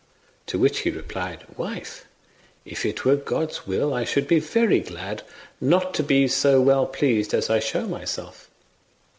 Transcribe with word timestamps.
To 0.47 0.57
which 0.57 0.79
he 0.79 0.89
replied, 0.89 1.43
"Wife, 1.57 2.05
if 2.65 2.87
it 2.87 3.05
were 3.05 3.15
God's 3.15 3.67
will, 3.67 3.93
I 3.93 4.03
should 4.03 4.27
be 4.27 4.39
very 4.39 4.79
glad 4.79 5.21
not 5.61 5.93
to 5.93 6.01
be 6.01 6.27
so 6.27 6.59
well 6.59 6.87
pleased 6.87 7.35
as 7.35 7.51
I 7.51 7.59
show 7.59 7.85
myself." 7.85 8.49